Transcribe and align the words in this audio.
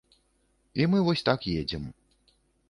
І 0.81 0.87
мы 0.93 0.97
вось 1.09 1.23
так 1.29 1.45
едзем. 1.59 1.87